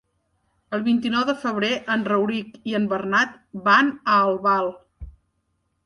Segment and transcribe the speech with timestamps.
[0.77, 3.39] El vint-i-nou de febrer en Rauric i en Bernat
[3.71, 4.77] van a Albal.